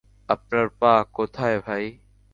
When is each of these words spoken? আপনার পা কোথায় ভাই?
আপনার 0.29 0.65
পা 0.79 0.93
কোথায় 1.13 1.57
ভাই? 1.59 1.85